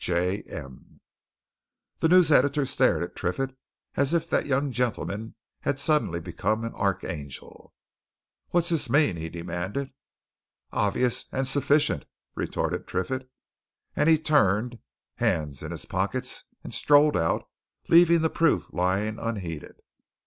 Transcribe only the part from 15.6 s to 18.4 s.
in pockets, and strolled out, leaving the